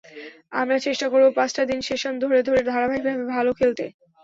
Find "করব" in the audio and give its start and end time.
1.09-1.25